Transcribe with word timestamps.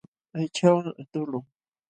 Aychawan 0.37 0.85
aqtuqlun. 0.91 1.45